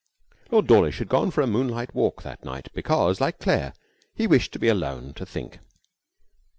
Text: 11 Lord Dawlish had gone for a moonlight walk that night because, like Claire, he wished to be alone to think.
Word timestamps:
11 0.47 0.47
Lord 0.51 0.67
Dawlish 0.67 0.97
had 0.97 1.09
gone 1.09 1.29
for 1.29 1.41
a 1.41 1.45
moonlight 1.45 1.93
walk 1.93 2.23
that 2.23 2.43
night 2.43 2.69
because, 2.73 3.21
like 3.21 3.37
Claire, 3.37 3.75
he 4.15 4.25
wished 4.25 4.51
to 4.53 4.57
be 4.57 4.67
alone 4.67 5.13
to 5.13 5.27
think. 5.27 5.59